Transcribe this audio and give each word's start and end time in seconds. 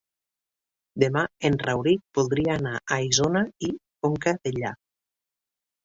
Demà 1.03 1.23
en 1.51 1.59
Rauric 1.65 2.01
voldria 2.21 2.57
anar 2.63 2.75
a 2.79 3.01
Isona 3.11 3.47
i 3.71 3.73
Conca 4.07 4.39
Dellà. 4.43 4.77